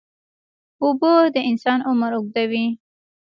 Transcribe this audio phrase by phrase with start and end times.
[0.83, 2.65] اوبه د انسان عمر اوږدوي.